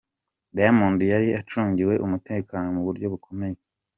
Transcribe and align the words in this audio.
Diamond 0.55 0.99
yari 1.13 1.29
acungiwe 1.39 1.93
umutekano 2.05 2.67
mu 2.75 2.81
buryo 2.87 3.05
bukomeye. 3.13 3.57